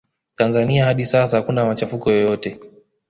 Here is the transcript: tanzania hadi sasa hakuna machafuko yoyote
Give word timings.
tanzania 0.35 0.85
hadi 0.85 1.05
sasa 1.05 1.37
hakuna 1.37 1.65
machafuko 1.65 2.11
yoyote 2.11 2.59